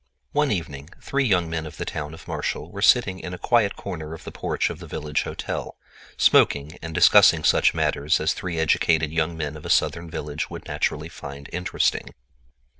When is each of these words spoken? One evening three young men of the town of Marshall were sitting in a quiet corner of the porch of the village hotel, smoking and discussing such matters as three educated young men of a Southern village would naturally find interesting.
One 0.31 0.51
evening 0.51 0.89
three 0.99 1.25
young 1.25 1.47
men 1.47 1.67
of 1.67 1.77
the 1.77 1.85
town 1.85 2.15
of 2.15 2.27
Marshall 2.27 2.71
were 2.71 2.81
sitting 2.81 3.19
in 3.19 3.35
a 3.35 3.37
quiet 3.37 3.75
corner 3.75 4.15
of 4.15 4.23
the 4.23 4.31
porch 4.31 4.71
of 4.71 4.79
the 4.79 4.87
village 4.87 5.21
hotel, 5.21 5.77
smoking 6.17 6.79
and 6.81 6.95
discussing 6.95 7.43
such 7.43 7.75
matters 7.75 8.19
as 8.19 8.33
three 8.33 8.57
educated 8.57 9.11
young 9.11 9.37
men 9.37 9.55
of 9.55 9.63
a 9.63 9.69
Southern 9.69 10.09
village 10.09 10.49
would 10.49 10.65
naturally 10.65 11.07
find 11.07 11.51
interesting. 11.53 12.15